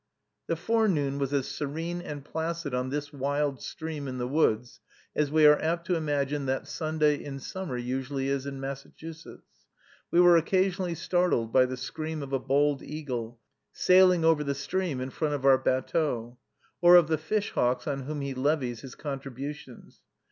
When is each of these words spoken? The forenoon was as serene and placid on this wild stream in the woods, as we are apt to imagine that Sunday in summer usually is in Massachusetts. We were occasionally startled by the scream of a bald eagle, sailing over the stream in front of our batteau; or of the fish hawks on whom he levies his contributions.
The 0.47 0.55
forenoon 0.55 1.19
was 1.19 1.31
as 1.31 1.47
serene 1.47 2.01
and 2.01 2.25
placid 2.25 2.73
on 2.73 2.89
this 2.89 3.13
wild 3.13 3.61
stream 3.61 4.07
in 4.07 4.17
the 4.17 4.27
woods, 4.27 4.79
as 5.15 5.29
we 5.29 5.45
are 5.45 5.61
apt 5.61 5.85
to 5.85 5.95
imagine 5.95 6.47
that 6.47 6.67
Sunday 6.67 7.23
in 7.23 7.37
summer 7.37 7.77
usually 7.77 8.27
is 8.27 8.47
in 8.47 8.59
Massachusetts. 8.59 9.67
We 10.09 10.19
were 10.19 10.37
occasionally 10.37 10.95
startled 10.95 11.53
by 11.53 11.67
the 11.67 11.77
scream 11.77 12.23
of 12.23 12.33
a 12.33 12.39
bald 12.39 12.81
eagle, 12.81 13.39
sailing 13.73 14.25
over 14.25 14.43
the 14.43 14.55
stream 14.55 15.01
in 15.01 15.11
front 15.11 15.35
of 15.35 15.45
our 15.45 15.59
batteau; 15.59 16.39
or 16.81 16.95
of 16.95 17.07
the 17.07 17.19
fish 17.19 17.51
hawks 17.51 17.85
on 17.85 18.05
whom 18.05 18.21
he 18.21 18.33
levies 18.33 18.81
his 18.81 18.95
contributions. 18.95 20.01